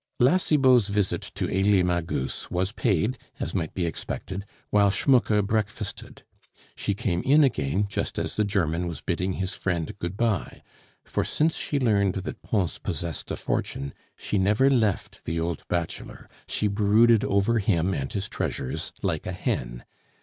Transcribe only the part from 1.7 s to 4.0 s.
Magus was paid (as might be